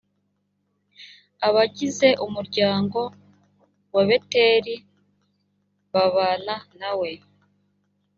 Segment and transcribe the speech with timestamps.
[1.47, 2.99] abagize umuryango
[3.93, 4.75] wa beteli
[5.91, 7.09] babana nawe.